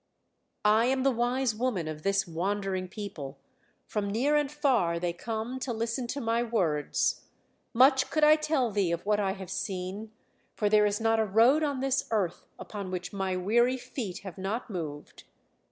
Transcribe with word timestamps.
"I 0.65 0.87
am 0.87 1.03
the 1.03 1.11
wise 1.11 1.53
woman 1.53 1.87
of 1.87 2.01
this 2.01 2.27
wandering 2.27 2.87
people; 2.87 3.37
from 3.85 4.09
near 4.09 4.35
and 4.35 4.51
far 4.51 4.97
they 4.99 5.13
come 5.13 5.59
to 5.59 5.71
listen 5.71 6.07
to 6.07 6.19
my 6.19 6.41
words; 6.41 7.25
much 7.71 8.09
could 8.09 8.23
I 8.23 8.35
tell 8.35 8.71
thee 8.71 8.91
of 8.91 9.05
what 9.05 9.19
I 9.19 9.33
have 9.33 9.51
seen, 9.51 10.11
for 10.55 10.69
there 10.69 10.87
is 10.87 10.99
not 10.99 11.19
a 11.19 11.23
road 11.23 11.61
on 11.61 11.81
this 11.81 12.07
earth 12.09 12.47
upon 12.57 12.89
which 12.89 13.13
my 13.13 13.35
weary 13.35 13.77
feet 13.77 14.21
have 14.25 14.39
not 14.39 14.71
moved. 14.71 15.25